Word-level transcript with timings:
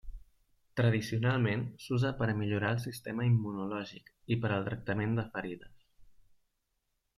Tradicionalment, 0.79 1.65
s'usa 1.87 2.11
per 2.21 2.29
a 2.33 2.35
millorar 2.39 2.71
el 2.77 2.81
sistema 2.87 3.27
immunològic 3.33 4.11
i 4.37 4.41
per 4.47 4.53
al 4.57 4.67
tractament 4.71 5.15
de 5.21 5.29
ferides. 5.37 5.89